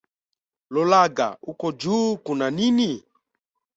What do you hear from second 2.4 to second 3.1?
nini?